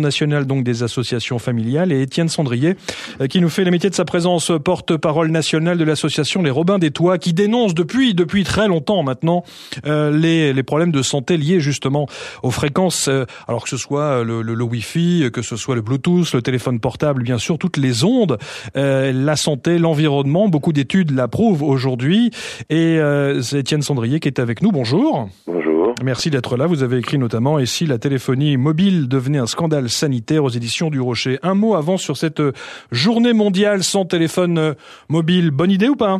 [0.00, 1.92] national donc des associations familiales.
[1.92, 2.76] Et Étienne Sandrier
[3.20, 6.78] euh, qui nous fait les métiers de sa présence porte-parole nationale de l'association Les Robins
[6.78, 9.44] des Toits qui dénonce depuis depuis très longtemps maintenant
[9.86, 12.06] euh, les, les problèmes de santé liés justement
[12.42, 15.82] aux fréquences euh, alors que ce soit le, le, le, Wi-Fi que ce soit le
[15.82, 18.38] Bluetooth le téléphone portable bien sûr toutes les ondes
[18.74, 22.30] la santé l'environnement beaucoup d'études l'approuvent aujourd'hui.
[22.68, 22.98] Et
[23.42, 24.72] c'est Étienne Sandrier qui est avec nous.
[24.72, 25.28] Bonjour.
[25.46, 25.69] Bonjour
[26.04, 29.88] merci d'être là vous avez écrit notamment et si la téléphonie mobile devenait un scandale
[29.88, 31.38] sanitaire aux éditions du Rocher?
[31.42, 32.52] Un mot avant sur cette euh,
[32.90, 34.72] journée mondiale sans téléphone euh,
[35.08, 35.50] mobile.
[35.50, 36.18] Bonne idée ou pas?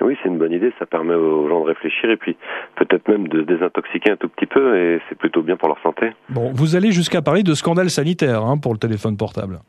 [0.00, 2.36] Oui, c'est une bonne idée, ça permet aux gens de réfléchir et puis
[2.76, 6.10] peut-être même de désintoxiquer un tout petit peu et c'est plutôt bien pour leur santé.
[6.28, 9.60] Bon, vous allez jusqu'à parler de scandale sanitaire hein, pour le téléphone portable.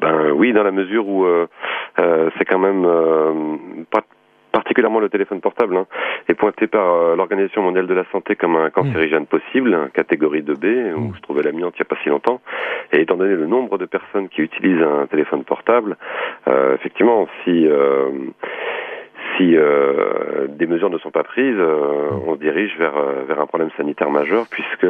[0.00, 1.46] Ben oui, dans la mesure où euh,
[2.38, 2.82] c'est quand même
[3.90, 4.02] pas
[4.54, 5.86] particulièrement le téléphone portable, hein,
[6.28, 10.94] est pointé par euh, l'Organisation mondiale de la santé comme un cancérigène possible, catégorie 2B,
[10.94, 12.40] où se trouvait l'amiante il n'y a pas si longtemps.
[12.92, 15.96] Et étant donné le nombre de personnes qui utilisent un téléphone portable,
[16.46, 18.10] euh, effectivement, si euh,
[19.36, 23.40] si euh, des mesures ne sont pas prises, euh, on se dirige vers, euh, vers
[23.40, 24.86] un problème sanitaire majeur, puisque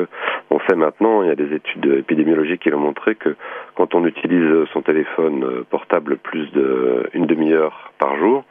[0.51, 3.37] on sait maintenant, il y a des études épidémiologiques qui l'ont montré que
[3.75, 8.45] quand on utilise son téléphone portable plus d'une demi-heure par jour,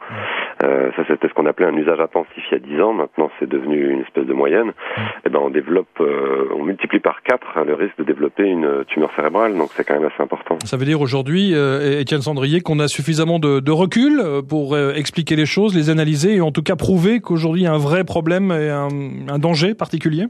[0.64, 3.30] euh, ça c'était ce qu'on appelait un usage intensif il y a 10 ans, maintenant
[3.38, 7.22] c'est devenu une espèce de moyenne, et eh ben on développe, euh, on multiplie par
[7.22, 10.58] 4 le risque de développer une tumeur cérébrale, donc c'est quand même assez important.
[10.64, 15.36] Ça veut dire aujourd'hui, euh, Étienne Sandrier, qu'on a suffisamment de, de recul pour expliquer
[15.36, 18.04] les choses, les analyser et en tout cas prouver qu'aujourd'hui il y a un vrai
[18.04, 18.88] problème et un,
[19.28, 20.26] un danger particulier?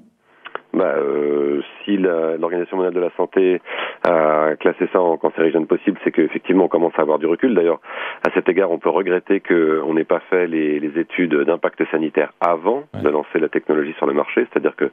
[0.74, 3.60] Bah, euh, si l'Organisation mondiale de la santé
[4.04, 7.54] a classé ça en cancérigène possible, c'est qu'effectivement on commence à avoir du recul.
[7.54, 7.80] D'ailleurs,
[8.27, 12.32] à cet égard, on peut regretter qu'on n'ait pas fait les, les études d'impact sanitaire
[12.40, 14.46] avant de lancer la technologie sur le marché.
[14.50, 14.90] C'est-à-dire que,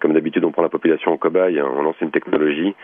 [0.00, 2.74] comme d'habitude, on prend la population en cobaye, on lance une technologie,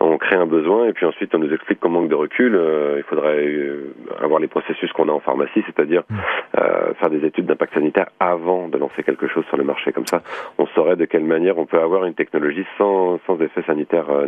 [0.00, 2.94] on crée un besoin, et puis ensuite on nous explique qu'en manque de recul, euh,
[2.98, 6.16] il faudrait euh, avoir les processus qu'on a en pharmacie, c'est-à-dire mm.
[6.60, 9.92] euh, faire des études d'impact sanitaire avant de lancer quelque chose sur le marché.
[9.92, 10.22] Comme ça,
[10.58, 14.26] on saurait de quelle manière on peut avoir une technologie sans, euh.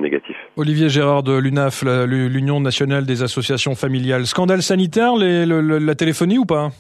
[0.57, 4.27] Olivier Gérard de l'UNAF, l'Union nationale des associations familiales.
[4.27, 6.71] Scandale sanitaire, la téléphonie ou pas?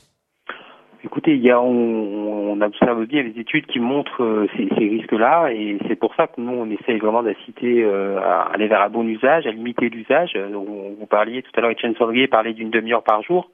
[1.06, 4.88] Écoutez, il y a, on, on, observe bien les études qui montrent euh, ces, ces
[4.88, 8.82] risques-là, et c'est pour ça que nous, on essaye vraiment d'inciter euh, à aller vers
[8.82, 10.36] un bon usage, à limiter l'usage.
[10.36, 13.50] Vous parliez tout à l'heure, Etienne Sandrier parlait d'une demi-heure par jour.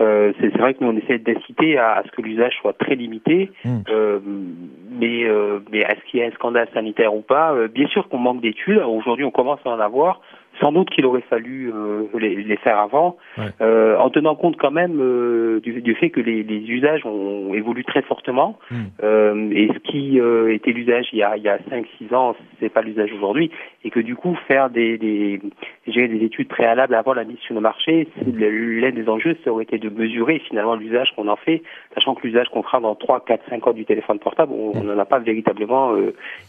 [0.00, 2.96] Euh, c'est vrai que nous on essaie d'inciter à, à, ce que l'usage soit très
[2.96, 3.78] limité, mmh.
[3.88, 4.18] euh,
[4.90, 7.54] mais, euh, mais est-ce qu'il y a un scandale sanitaire ou pas?
[7.54, 8.82] Euh, Bien sûr qu'on manque d'études.
[8.86, 10.20] Aujourd'hui, on commence à en avoir.
[10.60, 13.16] Sans doute qu'il aurait fallu euh, les, les, faire avant,
[13.60, 17.52] euh, en tenant compte quand même euh, du, du, fait que les, les, usages ont
[17.52, 18.58] évolué très fortement.
[18.70, 18.84] Hmm.
[19.02, 22.34] Euh, et ce qui euh, était l'usage il y a, il y a 5-6 ans,
[22.58, 23.50] c'est pas l'usage aujourd'hui.
[23.84, 25.40] Et que du coup, faire des, des,
[25.86, 29.78] des études préalables avant la mise sur le marché, l'un des enjeux, ça aurait été
[29.78, 31.62] de mesurer finalement l'usage qu'on en fait,
[31.94, 34.98] sachant que l'usage qu'on fera dans 3, 4, 5 ans du téléphone portable, on n'en
[34.98, 35.94] a pas véritablement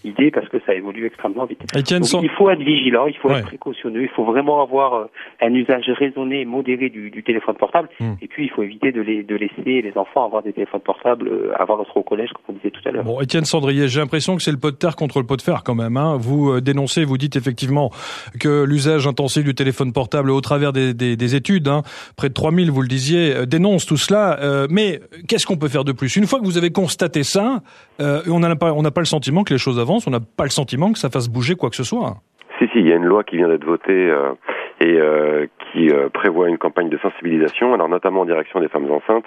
[0.03, 1.61] idée parce que ça évolue extrêmement vite.
[1.73, 5.05] Donc, il faut être vigilant, il faut être précautionneux il faut vraiment avoir euh,
[5.41, 7.89] un usage raisonné et modéré du, du téléphone portable.
[7.99, 8.13] Hmm.
[8.21, 11.27] Et puis, il faut éviter de, les, de, laisser les enfants avoir des téléphones portables
[11.27, 13.03] euh, avant d'être au collège, comme on disait tout à l'heure.
[13.03, 15.41] Bon, Étienne Sandrier, j'ai l'impression que c'est le pot de terre contre le pot de
[15.41, 15.97] fer quand même.
[15.97, 16.17] Hein.
[16.17, 17.91] Vous euh, dénoncez, vous dites effectivement
[18.39, 21.81] que l'usage intensif du téléphone portable au travers des, des, des études, hein,
[22.15, 24.37] près de 3000, vous le disiez, dénonce tout cela.
[24.41, 26.15] Euh, mais qu'est-ce qu'on peut faire de plus?
[26.15, 27.61] Une fois que vous avez constaté ça,
[27.99, 30.43] euh, on n'a pas, on pas le sentiment que les choses avancent, on n'a pas
[30.43, 32.17] le sentiment que ça fasse bouger quoi que ce soit.
[32.59, 34.33] Si, si, il y a une loi qui vient d'être votée euh,
[34.79, 38.89] et euh, qui euh, prévoit une campagne de sensibilisation, alors notamment en direction des femmes
[38.91, 39.25] enceintes.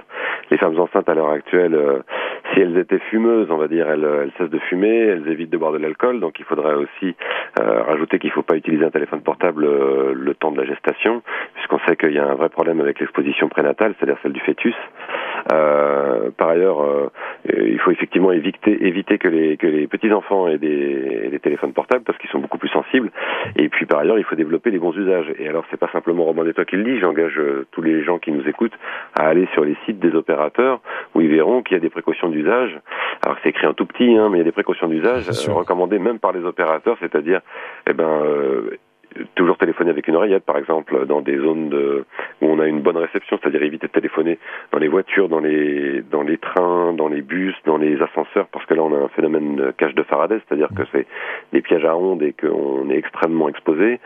[0.50, 2.00] Les femmes enceintes à l'heure actuelle, euh,
[2.52, 5.56] si elles étaient fumeuses, on va dire, elles, elles, cessent de fumer, elles évitent de
[5.56, 7.14] boire de l'alcool, donc il faudrait aussi
[7.56, 11.22] rajouter qu'il ne faut pas utiliser un téléphone portable le temps de la gestation,
[11.54, 14.74] puisqu'on sait qu'il y a un vrai problème avec l'exposition prénatale, c'est-à-dire celle du fœtus.
[15.52, 17.10] Euh, par ailleurs, euh,
[17.54, 21.72] il faut effectivement éviter, éviter que les, que les petits enfants aient des, des téléphones
[21.72, 23.10] portables parce qu'ils sont beaucoup plus sensibles.
[23.56, 25.32] Et puis par ailleurs, il faut développer les bons usages.
[25.38, 26.98] Et alors, c'est pas simplement Robin Toits qui le dit.
[27.00, 28.78] J'engage euh, tous les gens qui nous écoutent
[29.19, 30.81] à aller sur les sites des opérateurs
[31.14, 32.78] où ils verront qu'il y a des précautions d'usage.
[33.25, 35.98] Alors c'est écrit en tout petit, hein, mais il y a des précautions d'usage recommandées
[35.98, 37.40] même par les opérateurs, c'est-à-dire,
[37.88, 38.22] eh ben
[39.34, 42.04] toujours téléphoner avec une oreillette, par exemple, dans des zones de,
[42.40, 44.38] où on a une bonne réception, c'est-à-dire éviter de téléphoner
[44.72, 48.64] dans les voitures, dans les, dans les trains, dans les bus, dans les ascenseurs, parce
[48.66, 51.06] que là on a un phénomène de cache de Faraday, c'est-à-dire que c'est
[51.52, 54.00] des pièges à ondes et qu'on est extrêmement exposé.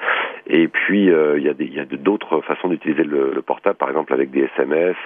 [0.46, 3.76] Et puis il y a des, il y a d'autres façons d'utiliser le, le, portable,
[3.76, 4.96] par exemple avec des SMS,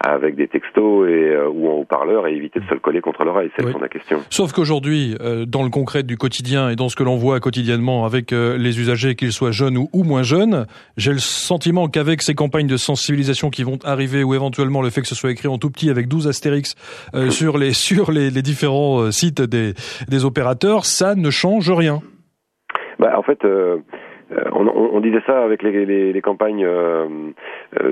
[0.00, 3.50] avec des textos et ou en haut-parleur, et éviter de se le coller contre l'oreille.
[3.56, 3.72] C'est oui.
[3.80, 4.20] la question.
[4.30, 5.16] Sauf qu'aujourd'hui,
[5.46, 9.14] dans le concret du quotidien et dans ce que l'on voit quotidiennement avec les usagers,
[9.14, 10.66] qu'ils soient jeunes ou, ou moins jeunes,
[10.98, 15.00] j'ai le sentiment qu'avec ces campagnes de sensibilisation qui vont arriver ou éventuellement le fait
[15.00, 16.74] que ce soit écrit en tout petit avec 12 astérix
[17.14, 19.72] euh, sur les sur les, les différents euh, sites des,
[20.08, 22.00] des opérateurs, ça ne change rien.
[22.98, 23.42] Bah, en fait,
[24.32, 27.08] euh, on, on, disait ça avec les, les, les campagnes euh,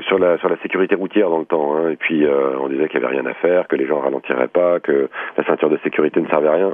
[0.06, 1.76] sur la sur la sécurité routière dans le temps.
[1.76, 4.48] Hein, et puis on disait qu'il y avait rien à faire, que les gens ralentiraient
[4.48, 6.72] pas, que la ceinture de sécurité ne servait à rien.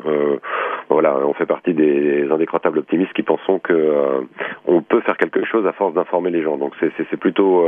[0.88, 4.26] Voilà, on fait partie des indécrottables optimistes qui pensons que
[4.66, 6.56] on peut faire quelque chose à force d'informer les gens.
[6.56, 7.64] Donc c'est plutôt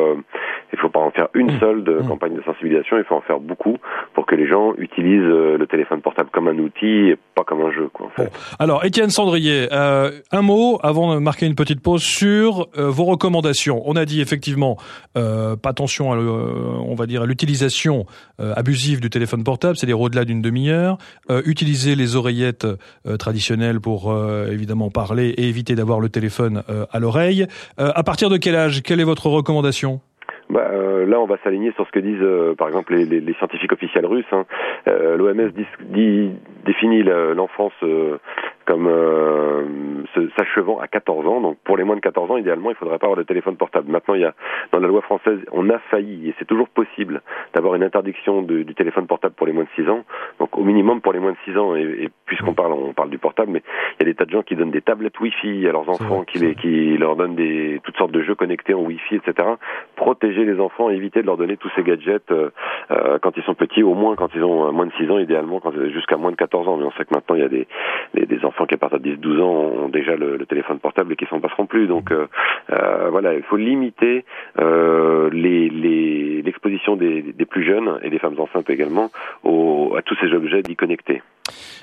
[0.72, 1.60] il faut pas en faire une mmh.
[1.60, 2.08] seule de mmh.
[2.08, 3.76] campagne de sensibilisation, il faut en faire beaucoup
[4.14, 7.72] pour que les gens utilisent le téléphone portable comme un outil et pas comme un
[7.72, 7.88] jeu.
[7.92, 8.24] Quoi, en fait.
[8.24, 8.30] bon.
[8.58, 13.04] Alors, Étienne Sandrier, euh, un mot avant de marquer une petite pause sur euh, vos
[13.04, 13.82] recommandations.
[13.86, 14.76] On a dit effectivement
[15.16, 18.06] euh, pas attention, à, on va dire, à l'utilisation
[18.38, 20.98] abusive du téléphone portable, c'est-à-dire au-delà d'une demi-heure.
[21.46, 22.66] utiliser les oreillettes
[23.18, 24.14] traditionnelles pour
[24.50, 27.46] évidemment parler et éviter d'avoir le téléphone à l'oreille.
[27.78, 28.82] à partir de quel âge?
[28.82, 30.00] Quelle est votre recommandation?
[30.48, 33.20] Bah, euh, là, on va s'aligner sur ce que disent, euh, par exemple, les, les,
[33.20, 34.24] les, scientifiques officiels russes.
[34.30, 34.46] Hein.
[34.86, 35.50] Euh, L'OMS
[36.64, 37.72] définit l'enfance
[38.66, 39.64] comme euh,
[40.36, 41.40] s'achevant à 14 ans.
[41.40, 43.56] Donc pour les moins de 14 ans, idéalement, il ne faudrait pas avoir de téléphone
[43.56, 43.90] portable.
[43.90, 44.34] Maintenant, il y a
[44.72, 47.22] dans la loi française, on a failli, et c'est toujours possible,
[47.54, 50.04] d'avoir une interdiction de, du téléphone portable pour les moins de 6 ans.
[50.40, 53.10] Donc au minimum pour les moins de 6 ans, et, et puisqu'on parle, on parle
[53.10, 53.62] du portable, mais
[53.94, 56.24] il y a des tas de gens qui donnent des tablettes Wi-Fi à leurs enfants,
[56.24, 59.48] qui, les, qui leur donnent des toutes sortes de jeux connectés en Wi-Fi, etc.
[59.94, 62.50] Protéger les enfants, éviter de leur donner tous ces gadgets euh,
[62.90, 65.62] euh, quand ils sont petits, au moins quand ils ont moins de 6 ans, idéalement
[65.92, 66.76] jusqu'à moins de 14 ans.
[66.78, 67.66] Mais on sait que maintenant il y a des,
[68.14, 70.78] des, des enfants enfants qui à partir de 10-12 ans ont déjà le, le, téléphone
[70.78, 71.86] portable et qui s'en passeront plus.
[71.86, 72.26] Donc euh,
[72.70, 74.24] euh, voilà, il faut limiter
[74.58, 79.10] euh, l'exposition les, des, des, plus jeunes et des femmes enceintes également
[79.44, 81.22] au, à tous ces objets dits connectés.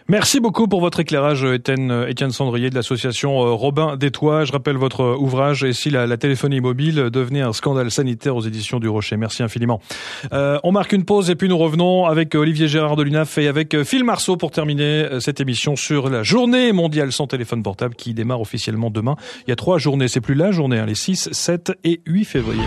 [0.10, 4.44] Merci beaucoup pour votre éclairage, Étienne, Étienne Sandrier de l'association Robin des Toits.
[4.44, 8.42] Je rappelle votre ouvrage et si la, la, téléphonie mobile devenait un scandale sanitaire aux
[8.42, 9.15] éditions du Rocher.
[9.15, 9.80] Merci infiniment.
[10.33, 13.48] Euh, on marque une pause et puis nous revenons avec Olivier Gérard de l'UNAF et
[13.48, 18.13] avec Phil Marceau pour terminer cette émission sur la journée mondiale sans téléphone portable qui
[18.13, 19.16] démarre officiellement demain.
[19.48, 22.25] Il y a trois journées, c'est plus la journée, hein, les 6, 7 et 8
[22.25, 22.63] février.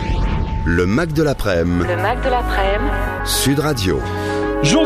[0.65, 1.87] Le Mac de l'après-midi.
[1.87, 2.91] Le Mac de l'après-midi.
[3.25, 4.01] Sud Radio.
[4.63, 4.85] Journée